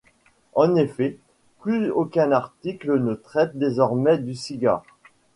[0.55, 1.19] En effet,
[1.59, 4.81] plus aucun article ne traite désormais du cigare.